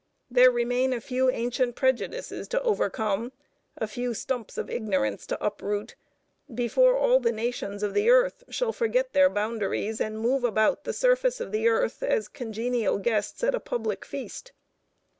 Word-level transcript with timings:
There 0.31 0.49
remain 0.49 0.93
a 0.93 0.99
few 0.99 1.29
ancient 1.29 1.75
prejudices 1.75 2.47
to 2.47 2.61
overcome, 2.63 3.33
a 3.77 3.85
few 3.85 4.15
stumps 4.15 4.57
of 4.57 4.67
ignorance 4.67 5.27
to 5.27 5.37
uproot, 5.45 5.93
before 6.51 6.97
all 6.97 7.19
the 7.19 7.31
nations 7.31 7.83
of 7.83 7.93
the 7.93 8.09
earth 8.09 8.43
shall 8.49 8.73
forget 8.73 9.13
their 9.13 9.29
boundaries, 9.29 10.01
and 10.01 10.19
move 10.19 10.43
about 10.43 10.85
the 10.85 10.91
surface 10.93 11.39
of 11.39 11.51
the 11.51 11.67
earth 11.67 12.01
as 12.01 12.29
congenial 12.29 12.97
guests 12.97 13.43
at 13.43 13.53
a 13.53 13.59
public 13.59 14.03
feast. 14.03 14.53